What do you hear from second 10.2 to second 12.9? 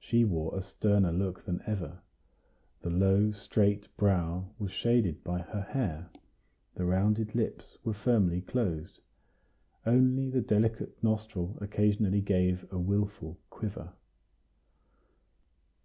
the delicate nostril occasionally gave a